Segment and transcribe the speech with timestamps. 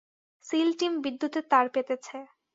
[0.45, 2.17] Seal team বিদ্যুতের তার পেতেছে।